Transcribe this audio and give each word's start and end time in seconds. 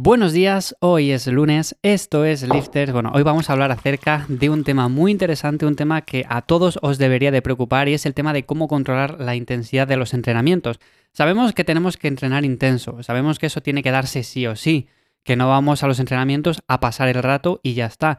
Buenos 0.00 0.32
días, 0.32 0.76
hoy 0.78 1.10
es 1.10 1.26
lunes, 1.26 1.76
esto 1.82 2.24
es 2.24 2.48
Lifters. 2.48 2.92
Bueno, 2.92 3.10
hoy 3.16 3.24
vamos 3.24 3.50
a 3.50 3.52
hablar 3.52 3.72
acerca 3.72 4.24
de 4.28 4.48
un 4.48 4.62
tema 4.62 4.86
muy 4.86 5.10
interesante, 5.10 5.66
un 5.66 5.74
tema 5.74 6.02
que 6.02 6.24
a 6.28 6.42
todos 6.42 6.78
os 6.82 6.98
debería 6.98 7.32
de 7.32 7.42
preocupar 7.42 7.88
y 7.88 7.94
es 7.94 8.06
el 8.06 8.14
tema 8.14 8.32
de 8.32 8.46
cómo 8.46 8.68
controlar 8.68 9.18
la 9.18 9.34
intensidad 9.34 9.88
de 9.88 9.96
los 9.96 10.14
entrenamientos. 10.14 10.78
Sabemos 11.12 11.52
que 11.52 11.64
tenemos 11.64 11.96
que 11.96 12.06
entrenar 12.06 12.44
intenso, 12.44 13.02
sabemos 13.02 13.40
que 13.40 13.46
eso 13.46 13.60
tiene 13.60 13.82
que 13.82 13.90
darse 13.90 14.22
sí 14.22 14.46
o 14.46 14.54
sí, 14.54 14.86
que 15.24 15.34
no 15.34 15.48
vamos 15.48 15.82
a 15.82 15.88
los 15.88 15.98
entrenamientos 15.98 16.62
a 16.68 16.78
pasar 16.78 17.08
el 17.08 17.20
rato 17.20 17.58
y 17.64 17.74
ya 17.74 17.86
está. 17.86 18.18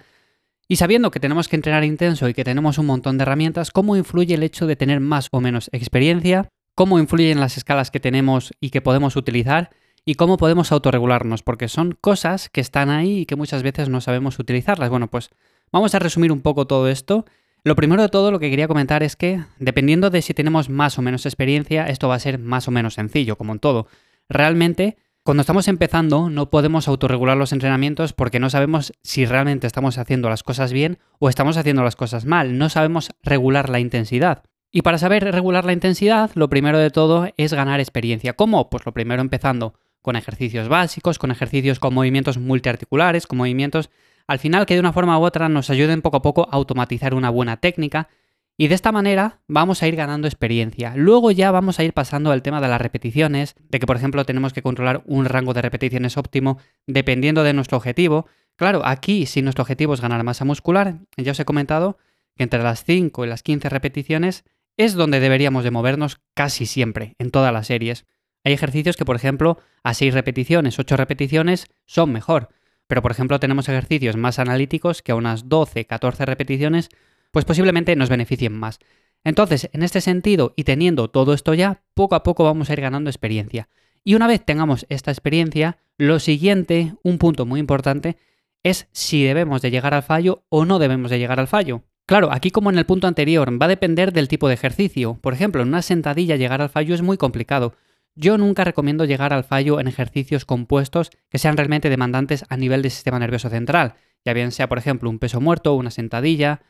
Y 0.67 0.75
sabiendo 0.75 1.11
que 1.11 1.21
tenemos 1.21 1.47
que 1.47 1.55
entrenar 1.55 1.85
intenso 1.85 2.27
y 2.27 2.33
que 2.33 2.43
tenemos 2.43 2.77
un 2.77 2.87
montón 2.87 3.17
de 3.17 3.21
herramientas, 3.21 3.71
¿cómo 3.71 3.95
influye 3.95 4.35
el 4.35 4.43
hecho 4.43 4.67
de 4.67 4.75
tener 4.75 4.99
más 4.99 5.29
o 5.31 5.39
menos 5.39 5.69
experiencia? 5.71 6.49
¿Cómo 6.75 6.99
influyen 6.99 7.39
las 7.39 7.55
escalas 7.55 7.89
que 7.89 8.01
tenemos 8.01 8.51
y 8.59 8.69
que 8.69 8.81
podemos 8.81 9.15
utilizar? 9.15 9.69
Y 10.05 10.15
cómo 10.15 10.37
podemos 10.37 10.71
autorregularnos, 10.71 11.43
porque 11.43 11.67
son 11.67 11.97
cosas 11.99 12.49
que 12.49 12.61
están 12.61 12.89
ahí 12.89 13.19
y 13.19 13.25
que 13.25 13.35
muchas 13.35 13.63
veces 13.63 13.89
no 13.89 14.01
sabemos 14.01 14.39
utilizarlas. 14.39 14.89
Bueno, 14.89 15.07
pues 15.07 15.29
vamos 15.71 15.95
a 15.95 15.99
resumir 15.99 16.31
un 16.31 16.41
poco 16.41 16.67
todo 16.67 16.87
esto. 16.87 17.25
Lo 17.63 17.75
primero 17.75 18.01
de 18.01 18.09
todo 18.09 18.31
lo 18.31 18.39
que 18.39 18.49
quería 18.49 18.67
comentar 18.67 19.03
es 19.03 19.15
que, 19.15 19.43
dependiendo 19.59 20.09
de 20.09 20.21
si 20.21 20.33
tenemos 20.33 20.69
más 20.69 20.97
o 20.97 21.01
menos 21.01 21.25
experiencia, 21.25 21.87
esto 21.87 22.07
va 22.07 22.15
a 22.15 22.19
ser 22.19 22.39
más 22.39 22.67
o 22.67 22.71
menos 22.71 22.93
sencillo, 22.93 23.35
como 23.35 23.53
en 23.53 23.59
todo. 23.59 23.87
Realmente, 24.29 24.97
cuando 25.23 25.41
estamos 25.41 25.67
empezando, 25.67 26.29
no 26.29 26.49
podemos 26.49 26.87
autorregular 26.87 27.35
los 27.35 27.51
entrenamientos 27.51 28.13
porque 28.13 28.39
no 28.39 28.49
sabemos 28.49 28.93
si 29.03 29.25
realmente 29.25 29.67
estamos 29.67 29.97
haciendo 29.97 30.29
las 30.29 30.43
cosas 30.43 30.71
bien 30.71 30.99
o 31.19 31.29
estamos 31.29 31.57
haciendo 31.57 31.83
las 31.83 31.95
cosas 31.95 32.25
mal. 32.25 32.57
No 32.57 32.69
sabemos 32.69 33.11
regular 33.23 33.69
la 33.69 33.79
intensidad. 33.79 34.43
Y 34.71 34.83
para 34.83 34.97
saber 34.97 35.23
regular 35.23 35.65
la 35.65 35.73
intensidad, 35.73 36.31
lo 36.35 36.49
primero 36.49 36.77
de 36.77 36.91
todo 36.91 37.27
es 37.37 37.53
ganar 37.53 37.79
experiencia. 37.79 38.33
¿Cómo? 38.33 38.69
Pues 38.69 38.85
lo 38.85 38.93
primero 38.93 39.21
empezando 39.21 39.73
con 40.01 40.15
ejercicios 40.15 40.67
básicos, 40.67 41.19
con 41.19 41.31
ejercicios 41.31 41.79
con 41.79 41.93
movimientos 41.93 42.37
multiarticulares, 42.37 43.27
con 43.27 43.37
movimientos 43.37 43.89
al 44.27 44.37
final 44.37 44.67
que 44.67 44.75
de 44.75 44.79
una 44.79 44.93
forma 44.93 45.17
u 45.17 45.23
otra 45.23 45.49
nos 45.49 45.71
ayuden 45.71 46.03
poco 46.03 46.17
a 46.17 46.21
poco 46.21 46.47
a 46.51 46.55
automatizar 46.55 47.15
una 47.15 47.31
buena 47.31 47.57
técnica. 47.57 48.09
Y 48.57 48.67
de 48.67 48.75
esta 48.75 48.91
manera 48.91 49.39
vamos 49.47 49.81
a 49.81 49.87
ir 49.87 49.95
ganando 49.95 50.27
experiencia. 50.27 50.93
Luego 50.95 51.31
ya 51.31 51.49
vamos 51.49 51.79
a 51.79 51.83
ir 51.83 51.93
pasando 51.93 52.31
al 52.31 52.43
tema 52.43 52.61
de 52.61 52.67
las 52.67 52.79
repeticiones, 52.79 53.55
de 53.69 53.79
que 53.79 53.87
por 53.87 53.95
ejemplo 53.95 54.25
tenemos 54.25 54.53
que 54.53 54.61
controlar 54.61 55.01
un 55.05 55.25
rango 55.25 55.53
de 55.53 55.63
repeticiones 55.63 56.15
óptimo 56.15 56.59
dependiendo 56.85 57.43
de 57.43 57.53
nuestro 57.53 57.77
objetivo. 57.77 58.27
Claro, 58.55 58.81
aquí 58.85 59.25
si 59.25 59.41
nuestro 59.41 59.63
objetivo 59.63 59.95
es 59.95 60.01
ganar 60.01 60.23
masa 60.23 60.45
muscular, 60.45 60.99
ya 61.17 61.31
os 61.31 61.39
he 61.39 61.45
comentado 61.45 61.97
que 62.35 62.43
entre 62.43 62.61
las 62.61 62.83
5 62.83 63.25
y 63.25 63.29
las 63.29 63.41
15 63.41 63.67
repeticiones 63.69 64.43
es 64.77 64.93
donde 64.93 65.19
deberíamos 65.19 65.63
de 65.63 65.71
movernos 65.71 66.21
casi 66.35 66.65
siempre, 66.67 67.15
en 67.17 67.31
todas 67.31 67.51
las 67.51 67.65
series. 67.65 68.05
Hay 68.43 68.53
ejercicios 68.53 68.97
que, 68.97 69.05
por 69.05 69.15
ejemplo, 69.15 69.57
a 69.83 69.93
6 69.93 70.13
repeticiones, 70.13 70.79
8 70.79 70.97
repeticiones 70.97 71.67
son 71.85 72.11
mejor. 72.11 72.49
Pero, 72.87 73.01
por 73.01 73.11
ejemplo, 73.11 73.39
tenemos 73.39 73.69
ejercicios 73.69 74.15
más 74.15 74.39
analíticos 74.39 75.01
que 75.01 75.11
a 75.11 75.15
unas 75.15 75.47
12, 75.47 75.85
14 75.85 76.25
repeticiones, 76.25 76.89
pues 77.31 77.45
posiblemente 77.45 77.95
nos 77.95 78.09
beneficien 78.09 78.53
más. 78.53 78.79
Entonces, 79.23 79.69
en 79.73 79.83
este 79.83 80.01
sentido 80.01 80.53
y 80.55 80.63
teniendo 80.63 81.09
todo 81.09 81.33
esto 81.33 81.53
ya, 81.53 81.83
poco 81.93 82.15
a 82.15 82.23
poco 82.23 82.43
vamos 82.43 82.69
a 82.69 82.73
ir 82.73 82.81
ganando 82.81 83.09
experiencia. 83.09 83.69
Y 84.03 84.15
una 84.15 84.27
vez 84.27 84.43
tengamos 84.43 84.85
esta 84.89 85.11
experiencia, 85.11 85.77
lo 85.97 86.19
siguiente, 86.19 86.93
un 87.03 87.17
punto 87.17 87.45
muy 87.45 87.59
importante, 87.59 88.17
es 88.63 88.87
si 88.91 89.23
debemos 89.23 89.61
de 89.61 89.71
llegar 89.71 89.93
al 89.93 90.03
fallo 90.03 90.43
o 90.49 90.65
no 90.65 90.79
debemos 90.79 91.11
de 91.11 91.19
llegar 91.19 91.39
al 91.39 91.47
fallo. 91.47 91.83
Claro, 92.05 92.31
aquí 92.31 92.49
como 92.49 92.71
en 92.71 92.77
el 92.77 92.85
punto 92.85 93.07
anterior, 93.07 93.61
va 93.61 93.65
a 93.65 93.69
depender 93.69 94.11
del 94.13 94.27
tipo 94.27 94.47
de 94.47 94.55
ejercicio. 94.55 95.19
Por 95.21 95.33
ejemplo, 95.33 95.61
en 95.61 95.67
una 95.67 95.81
sentadilla 95.81 96.37
llegar 96.37 96.61
al 96.61 96.69
fallo 96.69 96.95
es 96.95 97.01
muy 97.01 97.17
complicado. 97.17 97.75
Yo 98.15 98.37
nunca 98.37 98.63
recomiendo 98.63 99.05
llegar 99.05 99.33
al 99.33 99.43
fallo 99.43 99.79
en 99.79 99.87
ejercicios 99.87 100.45
compuestos 100.45 101.09
que 101.29 101.37
sean 101.37 101.57
realmente 101.57 101.89
demandantes 101.89 102.45
a 102.49 102.57
nivel 102.57 102.81
del 102.81 102.91
sistema 102.91 103.19
nervioso 103.19 103.49
central, 103.49 103.95
ya 104.25 104.33
bien 104.33 104.51
sea 104.51 104.67
por 104.67 104.77
ejemplo 104.77 105.09
un 105.09 105.19
peso 105.19 105.39
muerto, 105.39 105.75
una 105.75 105.91
sentadilla. 105.91 106.61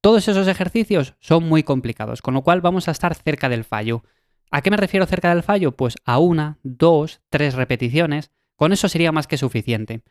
Todos 0.00 0.28
esos 0.28 0.48
ejercicios 0.48 1.14
son 1.20 1.48
muy 1.48 1.62
complicados, 1.62 2.22
con 2.22 2.34
lo 2.34 2.42
cual 2.42 2.60
vamos 2.60 2.88
a 2.88 2.90
estar 2.90 3.14
cerca 3.14 3.48
del 3.48 3.64
fallo. 3.64 4.04
¿A 4.50 4.62
qué 4.62 4.70
me 4.70 4.76
refiero 4.76 5.06
cerca 5.06 5.30
del 5.34 5.42
fallo? 5.42 5.72
Pues 5.72 5.96
a 6.04 6.18
una, 6.18 6.58
dos, 6.62 7.20
tres 7.28 7.54
repeticiones. 7.54 8.30
Con 8.56 8.72
eso 8.72 8.88
sería 8.88 9.12
más 9.12 9.26
que 9.26 9.36
suficiente. 9.36 10.02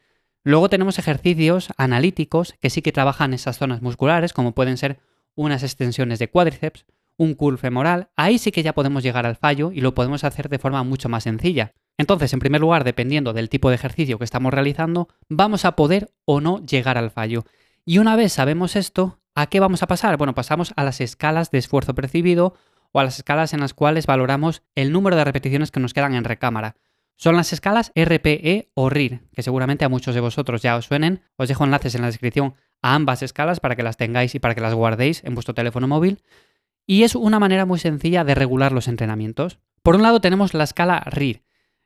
Luego 0.43 0.69
tenemos 0.69 0.99
ejercicios 0.99 1.69
analíticos 1.77 2.53
que 2.59 2.69
sí 2.69 2.81
que 2.81 2.91
trabajan 2.91 3.33
esas 3.33 3.57
zonas 3.57 3.81
musculares, 3.81 4.33
como 4.33 4.53
pueden 4.53 4.77
ser 4.77 4.99
unas 5.35 5.63
extensiones 5.63 6.19
de 6.19 6.29
cuádriceps, 6.29 6.85
un 7.17 7.33
curl 7.33 7.57
femoral, 7.57 8.09
ahí 8.15 8.37
sí 8.37 8.51
que 8.51 8.63
ya 8.63 8.73
podemos 8.73 9.03
llegar 9.03 9.25
al 9.25 9.35
fallo 9.35 9.71
y 9.71 9.81
lo 9.81 9.93
podemos 9.93 10.23
hacer 10.23 10.49
de 10.49 10.59
forma 10.59 10.83
mucho 10.83 11.09
más 11.09 11.23
sencilla. 11.23 11.73
Entonces, 11.97 12.33
en 12.33 12.39
primer 12.39 12.61
lugar, 12.61 12.83
dependiendo 12.83 13.33
del 13.33 13.49
tipo 13.49 13.69
de 13.69 13.75
ejercicio 13.75 14.17
que 14.17 14.25
estamos 14.25 14.53
realizando, 14.53 15.09
vamos 15.29 15.65
a 15.65 15.75
poder 15.75 16.11
o 16.25 16.41
no 16.41 16.59
llegar 16.65 16.97
al 16.97 17.11
fallo. 17.11 17.45
Y 17.85 17.99
una 17.99 18.15
vez 18.15 18.33
sabemos 18.33 18.75
esto, 18.75 19.19
¿a 19.35 19.47
qué 19.47 19.59
vamos 19.59 19.83
a 19.83 19.87
pasar? 19.87 20.17
Bueno, 20.17 20.33
pasamos 20.33 20.73
a 20.75 20.83
las 20.83 21.01
escalas 21.01 21.51
de 21.51 21.59
esfuerzo 21.59 21.93
percibido 21.93 22.55
o 22.91 22.99
a 22.99 23.03
las 23.03 23.17
escalas 23.17 23.53
en 23.53 23.59
las 23.59 23.73
cuales 23.73 24.07
valoramos 24.07 24.63
el 24.75 24.91
número 24.91 25.15
de 25.15 25.23
repeticiones 25.23 25.71
que 25.71 25.79
nos 25.79 25.93
quedan 25.93 26.15
en 26.15 26.23
recámara. 26.23 26.75
Son 27.15 27.35
las 27.35 27.53
escalas 27.53 27.91
RPE 27.95 28.71
o 28.73 28.89
RIR, 28.89 29.21
que 29.33 29.43
seguramente 29.43 29.85
a 29.85 29.89
muchos 29.89 30.15
de 30.15 30.21
vosotros 30.21 30.61
ya 30.61 30.75
os 30.75 30.85
suenen. 30.85 31.21
Os 31.37 31.47
dejo 31.47 31.63
enlaces 31.63 31.95
en 31.95 32.01
la 32.01 32.07
descripción 32.07 32.55
a 32.81 32.95
ambas 32.95 33.21
escalas 33.21 33.59
para 33.59 33.75
que 33.75 33.83
las 33.83 33.97
tengáis 33.97 34.35
y 34.35 34.39
para 34.39 34.55
que 34.55 34.61
las 34.61 34.73
guardéis 34.73 35.23
en 35.23 35.35
vuestro 35.35 35.53
teléfono 35.53 35.87
móvil. 35.87 36.21
Y 36.85 37.03
es 37.03 37.15
una 37.15 37.39
manera 37.39 37.65
muy 37.65 37.79
sencilla 37.79 38.23
de 38.23 38.35
regular 38.35 38.71
los 38.71 38.87
entrenamientos. 38.87 39.59
Por 39.81 39.95
un 39.95 40.01
lado 40.01 40.21
tenemos 40.21 40.53
la 40.53 40.63
escala 40.63 41.01
RIR. 41.05 41.43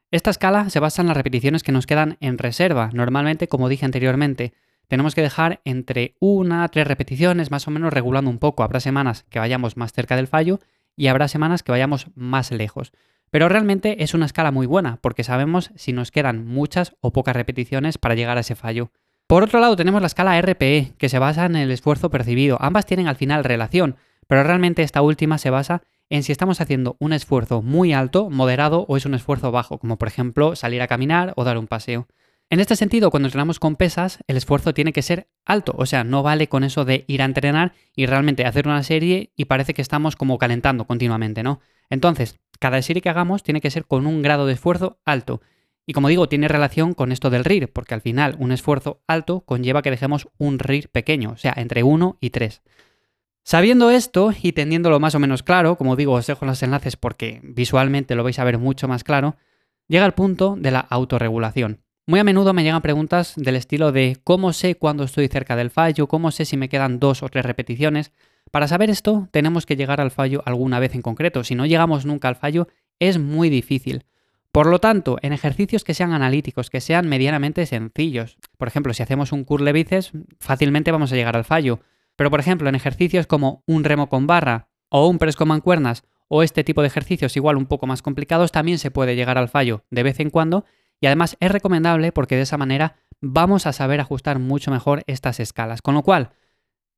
Esta 0.10 0.30
escala 0.30 0.70
se 0.70 0.80
basa 0.80 1.02
en 1.02 1.08
las 1.10 1.18
repeticiones 1.18 1.64
que 1.64 1.72
nos 1.72 1.86
quedan 1.86 2.18
en 2.22 2.38
reserva. 2.38 2.90
Normalmente, 2.94 3.48
como 3.48 3.70
dije 3.70 3.86
anteriormente, 3.86 4.54
tenemos 4.88 5.16
que 5.16 5.22
dejar 5.22 5.60
entre 5.66 6.16
una 6.20 6.68
tres 6.70 6.88
repeticiones, 6.88 7.52
más 7.52 7.68
o 7.68 7.72
menos 7.72 7.92
regulando 7.92 8.32
un 8.32 8.40
poco. 8.40 8.64
Habrá 8.64 8.80
semanas 8.80 9.26
que 9.30 9.40
vayamos 9.40 9.76
más 9.76 9.92
cerca 9.92 10.16
del 10.16 10.28
fallo 10.28 10.60
y 10.96 11.08
habrá 11.08 11.28
semanas 11.28 11.62
que 11.62 11.72
vayamos 11.72 12.08
más 12.16 12.52
lejos. 12.52 12.94
Pero 13.30 13.50
realmente 13.50 14.04
es 14.04 14.14
una 14.14 14.26
escala 14.26 14.52
muy 14.52 14.66
buena 14.66 14.98
porque 15.02 15.26
sabemos 15.26 15.72
si 15.76 15.92
nos 15.92 16.12
quedan 16.12 16.46
muchas 16.46 16.96
o 17.02 17.12
pocas 17.12 17.36
repeticiones 17.36 17.98
para 17.98 18.16
llegar 18.16 18.38
a 18.38 18.42
ese 18.42 18.56
fallo. 18.56 18.92
Por 19.28 19.44
otro 19.44 19.60
lado 19.60 19.76
tenemos 19.76 20.00
la 20.02 20.08
escala 20.08 20.42
RPE, 20.42 20.94
que 20.98 21.10
se 21.10 21.20
basa 21.20 21.46
en 21.46 21.58
el 21.58 21.72
esfuerzo 21.72 22.10
percibido. 22.10 22.58
Ambas 22.62 22.86
tienen 22.86 23.10
al 23.10 23.18
final 23.18 23.44
relación, 23.44 23.98
pero 24.28 24.44
realmente 24.44 24.84
esta 24.84 25.02
última 25.02 25.38
se 25.38 25.50
basa 25.50 25.82
en 26.10 26.24
si 26.24 26.32
estamos 26.32 26.62
haciendo 26.62 26.96
un 27.00 27.14
esfuerzo 27.14 27.62
muy 27.62 27.94
alto, 27.94 28.30
moderado 28.30 28.86
o 28.88 28.98
es 28.98 29.06
un 29.06 29.14
esfuerzo 29.14 29.52
bajo, 29.52 29.78
como 29.78 29.98
por 29.98 30.08
ejemplo 30.08 30.56
salir 30.56 30.82
a 30.82 30.88
caminar 30.88 31.34
o 31.36 31.44
dar 31.44 31.58
un 31.58 31.68
paseo. 31.68 32.08
En 32.50 32.62
este 32.62 32.78
sentido, 32.78 33.12
cuando 33.12 33.28
entrenamos 33.28 33.60
con 33.60 33.76
pesas, 33.76 34.20
el 34.26 34.38
esfuerzo 34.38 34.74
tiene 34.74 34.94
que 34.94 35.02
ser 35.02 35.28
alto, 35.46 35.76
o 35.78 35.86
sea, 35.86 36.06
no 36.06 36.24
vale 36.24 36.48
con 36.48 36.64
eso 36.64 36.86
de 36.86 37.04
ir 37.08 37.22
a 37.22 37.26
entrenar 37.26 37.74
y 37.94 38.06
realmente 38.06 38.46
hacer 38.46 38.68
una 38.68 38.84
serie 38.84 39.34
y 39.36 39.46
parece 39.46 39.74
que 39.74 39.82
estamos 39.82 40.16
como 40.16 40.38
calentando 40.38 40.86
continuamente, 40.86 41.44
¿no? 41.44 41.60
Entonces, 41.90 42.40
cada 42.60 42.82
serie 42.82 43.02
que 43.02 43.10
hagamos 43.10 43.44
tiene 43.44 43.60
que 43.60 43.70
ser 43.70 43.86
con 43.86 44.08
un 44.08 44.22
grado 44.22 44.46
de 44.46 44.54
esfuerzo 44.54 45.00
alto. 45.04 45.42
Y 45.86 45.92
como 45.92 46.08
digo, 46.08 46.30
tiene 46.30 46.48
relación 46.48 46.94
con 46.94 47.12
esto 47.12 47.30
del 47.30 47.44
RIR, 47.44 47.72
porque 47.72 47.94
al 47.94 48.02
final 48.02 48.38
un 48.40 48.54
esfuerzo 48.54 49.02
alto 49.08 49.42
conlleva 49.42 49.82
que 49.82 49.92
dejemos 49.92 50.30
un 50.38 50.60
RIR 50.60 50.90
pequeño, 50.90 51.32
o 51.32 51.38
sea, 51.38 51.54
entre 51.58 51.84
1 51.84 52.18
y 52.22 52.30
3. 52.30 52.62
Sabiendo 53.50 53.92
esto 53.92 54.34
y 54.44 54.52
teniéndolo 54.52 55.00
más 55.00 55.16
o 55.16 55.20
menos 55.20 55.42
claro, 55.42 55.78
como 55.78 55.96
digo, 55.96 56.12
os 56.12 56.28
dejo 56.28 56.46
los 56.46 56.62
enlaces 56.64 56.98
porque 56.98 57.40
visualmente 57.44 58.14
lo 58.14 58.26
vais 58.26 58.38
a 58.40 58.44
ver 58.44 58.58
mucho 58.58 58.90
más 58.90 59.06
claro, 59.06 59.38
llega 59.88 60.06
el 60.06 60.12
punto 60.12 60.58
de 60.60 60.70
la 60.70 60.82
autorregulación. 60.82 61.80
Muy 62.08 62.20
a 62.20 62.26
menudo 62.26 62.52
me 62.52 62.64
llegan 62.64 62.82
preguntas 62.82 63.36
del 63.38 63.56
estilo 63.56 63.94
de 63.94 64.18
cómo 64.26 64.52
sé 64.52 64.76
cuándo 64.76 65.06
estoy 65.06 65.30
cerca 65.30 65.56
del 65.56 65.70
fallo, 65.70 66.08
cómo 66.08 66.32
sé 66.32 66.44
si 66.44 66.58
me 66.58 66.68
quedan 66.68 67.00
dos 67.00 67.24
o 67.24 67.30
tres 67.30 67.46
repeticiones. 67.46 68.12
Para 68.52 68.68
saber 68.68 68.90
esto, 68.90 69.30
tenemos 69.32 69.66
que 69.66 69.78
llegar 69.78 70.02
al 70.02 70.12
fallo 70.12 70.44
alguna 70.46 70.82
vez 70.82 70.94
en 70.94 71.02
concreto. 71.02 71.46
Si 71.46 71.56
no 71.56 71.66
llegamos 71.66 72.06
nunca 72.06 72.28
al 72.28 72.36
fallo, 72.36 72.68
es 73.00 73.18
muy 73.18 73.50
difícil. 73.50 74.04
Por 74.52 74.68
lo 74.68 74.80
tanto, 74.80 75.20
en 75.22 75.32
ejercicios 75.32 75.86
que 75.86 75.94
sean 75.94 76.12
analíticos, 76.12 76.70
que 76.70 76.82
sean 76.82 77.08
medianamente 77.08 77.66
sencillos, 77.66 78.40
por 78.58 78.68
ejemplo, 78.68 78.94
si 78.94 79.04
hacemos 79.04 79.32
un 79.32 79.46
curl 79.46 79.64
de 79.64 80.04
fácilmente 80.38 80.92
vamos 80.92 81.14
a 81.14 81.16
llegar 81.16 81.38
al 81.38 81.46
fallo. 81.46 81.80
Pero 82.18 82.30
por 82.30 82.42
ejemplo, 82.42 82.68
en 82.68 82.76
ejercicios 82.76 83.28
como 83.28 83.64
un 83.66 83.86
remo 83.86 84.10
con 84.10 84.28
barra 84.28 84.68
o 84.90 85.08
un 85.08 85.20
press 85.20 85.38
con 85.38 85.48
mancuernas 85.48 86.04
o 86.28 86.44
este 86.44 86.66
tipo 86.66 86.82
de 86.82 86.88
ejercicios 86.88 87.38
igual 87.38 87.56
un 87.56 87.68
poco 87.68 87.88
más 87.88 88.02
complicados, 88.02 88.52
también 88.52 88.80
se 88.80 88.92
puede 88.92 89.16
llegar 89.16 89.38
al 89.38 89.48
fallo 89.48 89.86
de 89.90 90.04
vez 90.04 90.20
en 90.20 90.30
cuando 90.30 90.66
y 91.00 91.06
además 91.06 91.38
es 91.40 91.52
recomendable 91.52 92.12
porque 92.12 92.36
de 92.36 92.42
esa 92.42 92.58
manera 92.58 92.98
vamos 93.22 93.66
a 93.66 93.72
saber 93.72 94.02
ajustar 94.02 94.40
mucho 94.40 94.72
mejor 94.72 95.04
estas 95.08 95.40
escalas. 95.40 95.82
Con 95.82 95.94
lo 95.94 96.04
cual, 96.04 96.32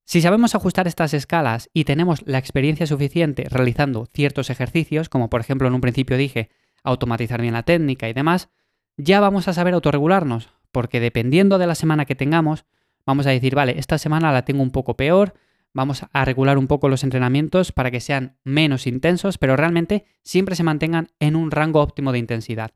si 0.06 0.22
sabemos 0.22 0.56
ajustar 0.56 0.88
estas 0.88 1.14
escalas 1.14 1.70
y 1.74 1.84
tenemos 1.84 2.24
la 2.26 2.40
experiencia 2.40 2.88
suficiente 2.88 3.46
realizando 3.50 4.08
ciertos 4.14 4.50
ejercicios, 4.50 5.10
como 5.10 5.30
por 5.30 5.42
ejemplo 5.42 5.68
en 5.68 5.76
un 5.76 5.82
principio 5.82 6.18
dije, 6.18 6.50
automatizar 6.84 7.42
bien 7.42 7.54
la 7.54 7.64
técnica 7.64 8.10
y 8.10 8.14
demás, 8.14 8.50
ya 8.98 9.20
vamos 9.20 9.48
a 9.48 9.54
saber 9.54 9.74
autorregularnos, 9.74 10.50
porque 10.72 11.00
dependiendo 11.00 11.58
de 11.58 11.68
la 11.68 11.76
semana 11.76 12.06
que 12.06 12.16
tengamos, 12.16 12.66
Vamos 13.06 13.26
a 13.28 13.32
decir, 13.32 13.56
vale, 13.56 13.78
esta 13.78 13.98
semana 13.98 14.32
la 14.32 14.46
tengo 14.46 14.62
un 14.62 14.72
poco 14.72 14.96
peor, 14.96 15.34
vamos 15.74 16.06
a 16.12 16.26
regular 16.26 16.58
un 16.58 16.68
poco 16.68 16.90
los 16.90 17.04
entrenamientos 17.04 17.72
para 17.72 17.92
que 17.92 18.00
sean 18.00 18.38
menos 18.44 18.88
intensos, 18.88 19.38
pero 19.38 19.56
realmente 19.56 20.06
siempre 20.24 20.56
se 20.56 20.64
mantengan 20.64 21.10
en 21.20 21.36
un 21.36 21.52
rango 21.52 21.82
óptimo 21.82 22.12
de 22.12 22.20
intensidad. 22.20 22.72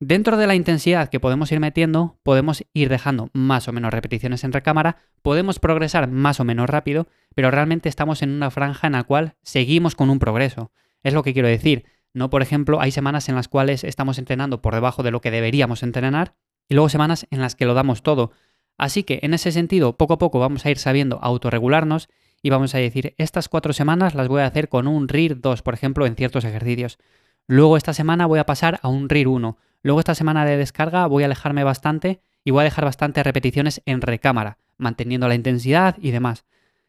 Dentro 0.00 0.36
de 0.36 0.46
la 0.46 0.54
intensidad 0.54 1.08
que 1.08 1.20
podemos 1.20 1.50
ir 1.52 1.60
metiendo, 1.60 2.18
podemos 2.24 2.64
ir 2.74 2.88
dejando 2.88 3.30
más 3.32 3.68
o 3.68 3.72
menos 3.72 3.92
repeticiones 3.92 4.44
en 4.44 4.52
recámara, 4.52 4.96
podemos 5.22 5.60
progresar 5.60 6.10
más 6.10 6.40
o 6.40 6.44
menos 6.44 6.68
rápido, 6.68 7.06
pero 7.34 7.50
realmente 7.50 7.88
estamos 7.88 8.20
en 8.20 8.30
una 8.30 8.50
franja 8.50 8.88
en 8.88 8.94
la 8.94 9.04
cual 9.04 9.36
seguimos 9.42 9.94
con 9.94 10.10
un 10.10 10.18
progreso. 10.18 10.72
Es 11.02 11.14
lo 11.14 11.22
que 11.22 11.32
quiero 11.32 11.48
decir. 11.48 11.84
No, 12.12 12.28
por 12.28 12.42
ejemplo, 12.42 12.80
hay 12.80 12.90
semanas 12.90 13.28
en 13.28 13.34
las 13.34 13.48
cuales 13.48 13.82
estamos 13.82 14.18
entrenando 14.18 14.60
por 14.60 14.74
debajo 14.74 15.02
de 15.02 15.10
lo 15.10 15.20
que 15.20 15.30
deberíamos 15.30 15.82
entrenar 15.82 16.34
y 16.68 16.74
luego 16.74 16.88
semanas 16.88 17.26
en 17.30 17.40
las 17.40 17.54
que 17.54 17.64
lo 17.64 17.74
damos 17.74 18.02
todo. 18.02 18.32
Así 18.76 19.04
que 19.04 19.20
en 19.22 19.34
ese 19.34 19.52
sentido, 19.52 19.96
poco 19.96 20.14
a 20.14 20.18
poco 20.18 20.38
vamos 20.38 20.66
a 20.66 20.70
ir 20.70 20.78
sabiendo 20.78 21.18
autorregularnos 21.22 22.08
y 22.42 22.50
vamos 22.50 22.74
a 22.74 22.78
decir, 22.78 23.14
estas 23.16 23.48
cuatro 23.48 23.72
semanas 23.72 24.14
las 24.14 24.28
voy 24.28 24.42
a 24.42 24.46
hacer 24.46 24.68
con 24.68 24.86
un 24.86 25.08
RIR 25.08 25.40
2, 25.40 25.62
por 25.62 25.74
ejemplo, 25.74 26.06
en 26.06 26.16
ciertos 26.16 26.44
ejercicios. 26.44 26.98
Luego 27.46 27.76
esta 27.76 27.94
semana 27.94 28.26
voy 28.26 28.38
a 28.38 28.46
pasar 28.46 28.80
a 28.82 28.88
un 28.88 29.08
RIR 29.08 29.28
1. 29.28 29.58
Luego 29.82 30.00
esta 30.00 30.14
semana 30.14 30.44
de 30.44 30.56
descarga 30.56 31.06
voy 31.06 31.22
a 31.22 31.26
alejarme 31.26 31.64
bastante 31.64 32.20
y 32.44 32.50
voy 32.50 32.62
a 32.62 32.64
dejar 32.64 32.84
bastantes 32.84 33.24
repeticiones 33.24 33.82
en 33.86 34.00
recámara, 34.00 34.58
manteniendo 34.76 35.28
la 35.28 35.34
intensidad 35.34 35.96
y 36.00 36.10
demás. 36.10 36.44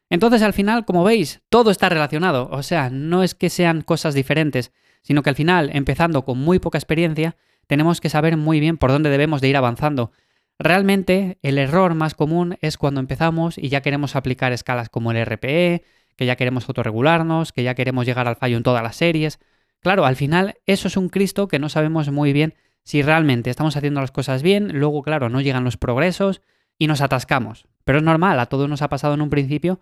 Entonces 0.10 0.42
al 0.42 0.54
final, 0.54 0.86
como 0.86 1.04
veis, 1.04 1.42
todo 1.50 1.72
está 1.72 1.90
relacionado. 1.90 2.50
O 2.52 2.64
sea, 2.64 2.90
no 2.90 3.24
es 3.24 3.36
que 3.36 3.50
sean 3.50 3.82
cosas 3.82 4.14
diferentes, 4.14 4.72
sino 5.02 5.24
que 5.24 5.30
al 5.30 5.36
final, 5.36 5.70
empezando 5.74 6.26
con 6.26 6.38
muy 6.38 6.60
poca 6.60 6.78
experiencia, 6.78 7.36
tenemos 7.68 8.02
que 8.02 8.10
saber 8.10 8.38
muy 8.38 8.60
bien 8.60 8.78
por 8.78 8.92
dónde 8.92 9.10
debemos 9.10 9.42
de 9.42 9.50
ir 9.50 9.58
avanzando. 9.58 10.12
Realmente, 10.58 11.38
el 11.42 11.58
error 11.58 11.96
más 11.96 12.16
común 12.16 12.58
es 12.62 12.78
cuando 12.78 13.00
empezamos 13.00 13.58
y 13.58 13.70
ya 13.70 13.82
queremos 13.82 14.16
aplicar 14.16 14.54
escalas 14.54 14.90
como 14.90 15.12
el 15.12 15.18
RPE, 15.18 15.84
que 16.16 16.26
ya 16.26 16.38
queremos 16.38 16.68
autorregularnos, 16.70 17.52
que 17.52 17.64
ya 17.64 17.76
queremos 17.76 18.06
llegar 18.06 18.28
al 18.28 18.38
fallo 18.38 18.58
en 18.58 18.64
todas 18.64 18.82
las 18.84 18.96
series. 18.96 19.40
Claro, 19.82 20.06
al 20.06 20.16
final 20.16 20.56
eso 20.66 20.88
es 20.88 20.98
un 20.98 21.10
Cristo 21.10 21.48
que 21.48 21.60
no 21.60 21.70
sabemos 21.70 22.10
muy 22.10 22.32
bien 22.32 22.56
si 22.84 23.02
realmente 23.02 23.50
estamos 23.50 23.76
haciendo 23.76 24.00
las 24.00 24.12
cosas 24.12 24.44
bien, 24.44 24.80
luego, 24.80 25.02
claro, 25.02 25.28
no 25.28 25.42
llegan 25.42 25.64
los 25.64 25.76
progresos 25.76 26.42
y 26.78 26.88
nos 26.88 27.02
atascamos. 27.02 27.68
Pero 27.84 27.98
es 27.98 28.04
normal, 28.04 28.40
a 28.40 28.46
todos 28.46 28.70
nos 28.70 28.82
ha 28.82 28.90
pasado 28.90 29.16
en 29.16 29.22
un 29.22 29.30
principio 29.30 29.80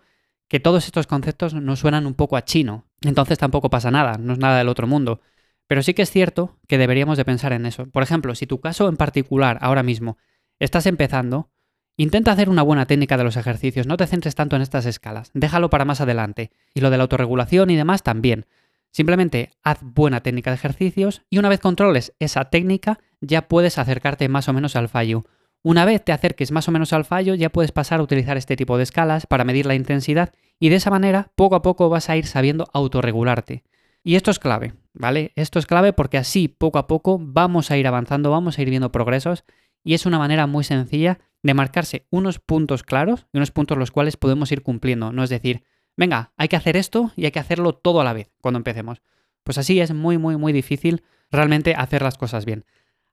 que 0.48 0.60
todos 0.60 0.86
estos 0.86 1.06
conceptos 1.06 1.54
nos 1.54 1.78
suenan 1.78 2.06
un 2.06 2.14
poco 2.14 2.36
a 2.36 2.44
chino. 2.44 2.86
Entonces 3.02 3.38
tampoco 3.38 3.70
pasa 3.70 3.90
nada, 3.90 4.18
no 4.18 4.32
es 4.32 4.38
nada 4.38 4.58
del 4.58 4.68
otro 4.68 4.86
mundo. 4.86 5.20
Pero 5.66 5.82
sí 5.82 5.94
que 5.94 6.02
es 6.02 6.10
cierto 6.10 6.58
que 6.66 6.78
deberíamos 6.78 7.16
de 7.16 7.24
pensar 7.24 7.52
en 7.52 7.66
eso. 7.66 7.86
Por 7.86 8.02
ejemplo, 8.02 8.34
si 8.34 8.46
tu 8.46 8.60
caso 8.60 8.88
en 8.88 8.96
particular 8.96 9.58
ahora 9.60 9.82
mismo 9.82 10.18
estás 10.58 10.86
empezando, 10.86 11.50
intenta 11.96 12.32
hacer 12.32 12.48
una 12.48 12.62
buena 12.62 12.86
técnica 12.86 13.16
de 13.16 13.24
los 13.24 13.36
ejercicios, 13.36 13.86
no 13.86 13.96
te 13.96 14.06
centres 14.06 14.34
tanto 14.34 14.56
en 14.56 14.62
estas 14.62 14.86
escalas, 14.86 15.30
déjalo 15.34 15.70
para 15.70 15.84
más 15.84 16.00
adelante. 16.00 16.50
Y 16.74 16.80
lo 16.80 16.90
de 16.90 16.96
la 16.96 17.04
autorregulación 17.04 17.70
y 17.70 17.76
demás 17.76 18.02
también. 18.02 18.46
Simplemente 18.90 19.50
haz 19.64 19.80
buena 19.82 20.20
técnica 20.20 20.50
de 20.50 20.54
ejercicios 20.54 21.22
y 21.28 21.38
una 21.38 21.48
vez 21.48 21.58
controles 21.58 22.14
esa 22.20 22.44
técnica 22.44 23.00
ya 23.20 23.48
puedes 23.48 23.78
acercarte 23.78 24.28
más 24.28 24.48
o 24.48 24.52
menos 24.52 24.76
al 24.76 24.88
fallo. 24.88 25.24
Una 25.62 25.84
vez 25.84 26.04
te 26.04 26.12
acerques 26.12 26.52
más 26.52 26.68
o 26.68 26.72
menos 26.72 26.92
al 26.92 27.04
fallo, 27.04 27.34
ya 27.34 27.50
puedes 27.50 27.72
pasar 27.72 27.98
a 27.98 28.02
utilizar 28.02 28.36
este 28.36 28.54
tipo 28.54 28.76
de 28.76 28.84
escalas 28.84 29.26
para 29.26 29.44
medir 29.44 29.66
la 29.66 29.74
intensidad 29.74 30.32
y 30.60 30.68
de 30.68 30.76
esa 30.76 30.90
manera 30.90 31.32
poco 31.34 31.56
a 31.56 31.62
poco 31.62 31.88
vas 31.88 32.08
a 32.08 32.16
ir 32.16 32.26
sabiendo 32.26 32.68
autorregularte. 32.72 33.64
Y 34.04 34.16
esto 34.16 34.30
es 34.30 34.38
clave, 34.38 34.74
¿vale? 34.92 35.32
Esto 35.34 35.58
es 35.58 35.66
clave 35.66 35.92
porque 35.94 36.18
así 36.18 36.46
poco 36.48 36.78
a 36.78 36.86
poco 36.86 37.18
vamos 37.18 37.70
a 37.70 37.78
ir 37.78 37.86
avanzando, 37.86 38.30
vamos 38.30 38.58
a 38.58 38.62
ir 38.62 38.68
viendo 38.68 38.92
progresos 38.92 39.44
y 39.84 39.94
es 39.94 40.06
una 40.06 40.18
manera 40.18 40.46
muy 40.46 40.64
sencilla 40.64 41.18
de 41.42 41.54
marcarse 41.54 42.06
unos 42.10 42.38
puntos 42.40 42.82
claros 42.82 43.26
y 43.32 43.36
unos 43.36 43.50
puntos 43.50 43.78
los 43.78 43.90
cuales 43.90 44.16
podemos 44.16 44.50
ir 44.50 44.62
cumpliendo. 44.62 45.12
No 45.12 45.22
es 45.22 45.30
decir, 45.30 45.62
venga, 45.96 46.32
hay 46.36 46.48
que 46.48 46.56
hacer 46.56 46.76
esto 46.76 47.12
y 47.14 47.26
hay 47.26 47.30
que 47.30 47.38
hacerlo 47.38 47.74
todo 47.74 48.00
a 48.00 48.04
la 48.04 48.14
vez 48.14 48.32
cuando 48.40 48.56
empecemos. 48.56 49.02
Pues 49.44 49.58
así 49.58 49.78
es 49.78 49.92
muy, 49.92 50.16
muy, 50.16 50.38
muy 50.38 50.52
difícil 50.52 51.04
realmente 51.30 51.74
hacer 51.74 52.02
las 52.02 52.16
cosas 52.16 52.46
bien. 52.46 52.64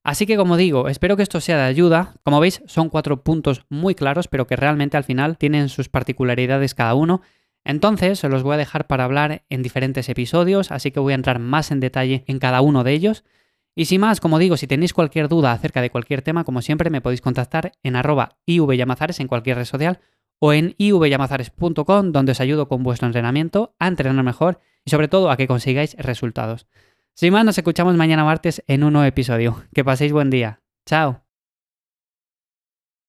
Así 0.04 0.26
que 0.26 0.38
como 0.38 0.58
digo, 0.58 0.88
espero 0.88 1.18
que 1.18 1.24
esto 1.24 1.42
sea 1.42 1.58
de 1.58 1.64
ayuda. 1.64 2.16
Como 2.24 2.40
veis, 2.40 2.64
son 2.66 2.90
cuatro 2.90 3.24
puntos 3.24 3.66
muy 3.70 3.94
claros, 3.94 4.28
pero 4.28 4.48
que 4.48 4.56
realmente 4.56 4.98
al 4.98 5.04
final 5.04 5.38
tienen 5.38 5.70
sus 5.70 5.90
particularidades 5.90 6.74
cada 6.74 6.96
uno. 6.96 7.22
Entonces, 7.64 8.24
los 8.24 8.42
voy 8.42 8.56
a 8.56 8.58
dejar 8.58 8.88
para 8.88 9.04
hablar 9.04 9.44
en 9.50 9.62
diferentes 9.62 10.10
episodios, 10.10 10.72
así 10.72 10.90
que 10.90 11.00
voy 11.00 11.12
a 11.12 11.16
entrar 11.16 11.38
más 11.38 11.70
en 11.70 11.80
detalle 11.80 12.24
en 12.26 12.40
cada 12.40 12.62
uno 12.62 12.84
de 12.84 12.94
ellos. 12.94 13.24
Y 13.76 13.86
sin 13.86 14.02
más, 14.02 14.20
como 14.20 14.40
digo, 14.40 14.58
si 14.58 14.68
tenéis 14.68 14.94
cualquier 14.94 15.28
duda 15.30 15.54
acerca 15.54 15.82
de 15.82 15.90
cualquier 15.90 16.22
tema, 16.22 16.44
como 16.44 16.62
siempre, 16.62 16.90
me 16.90 17.02
podéis 17.02 17.22
contactar 17.22 17.74
en 17.84 17.96
arroba 17.96 18.38
ivyamazares 18.46 19.20
en 19.20 19.28
cualquier 19.28 19.58
red 19.58 19.66
social 19.66 20.00
o 20.40 20.54
en 20.54 20.76
ivyamazares.com, 20.78 22.12
donde 22.12 22.34
os 22.34 22.42
ayudo 22.42 22.68
con 22.68 22.84
vuestro 22.84 23.08
entrenamiento 23.08 23.76
a 23.80 23.88
entrenar 23.88 24.24
mejor 24.24 24.60
y 24.84 24.90
sobre 24.90 25.08
todo 25.08 25.30
a 25.30 25.38
que 25.38 25.48
consigáis 25.48 25.96
resultados. 25.98 26.68
Sin 27.14 27.34
más, 27.34 27.46
nos 27.46 27.58
escuchamos 27.58 27.96
mañana 27.96 28.24
martes 28.24 28.64
en 28.68 28.84
un 28.84 28.94
nuevo 28.94 29.08
episodio. 29.08 29.64
Que 29.74 29.84
paséis 29.84 30.12
buen 30.12 30.30
día. 30.30 30.62
Chao. 30.86 31.21